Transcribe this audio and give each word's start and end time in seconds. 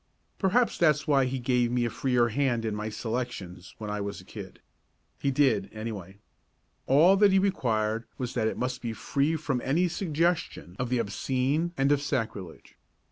Perhaps 0.39 0.79
that's 0.79 1.07
why 1.07 1.25
he 1.25 1.37
gave 1.37 1.71
me 1.71 1.85
a 1.85 1.89
freer 1.91 2.29
hand 2.29 2.65
in 2.65 2.73
my 2.73 2.89
selections 2.89 3.75
when 3.77 3.91
I 3.91 4.01
was 4.01 4.19
a 4.19 4.23
kid. 4.25 4.59
He 5.19 5.29
did, 5.29 5.69
anyway. 5.71 6.17
All 6.87 7.15
that 7.17 7.31
he 7.31 7.37
required 7.37 8.05
was 8.17 8.33
that 8.33 8.47
it 8.47 8.57
must 8.57 8.81
be 8.81 8.93
free 8.93 9.35
from 9.35 9.61
any 9.63 9.87
suggestion 9.87 10.75
of 10.79 10.89
the 10.89 10.97
obscene 10.97 11.71
and 11.77 11.91
of 11.91 12.01
sacrilege. 12.01 12.79